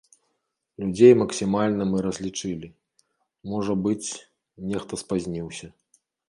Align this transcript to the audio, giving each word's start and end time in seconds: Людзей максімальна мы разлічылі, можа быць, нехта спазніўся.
Людзей 0.83 1.11
максімальна 1.21 1.83
мы 1.91 1.97
разлічылі, 2.05 2.67
можа 3.53 3.77
быць, 3.85 4.09
нехта 4.73 4.93
спазніўся. 5.03 5.67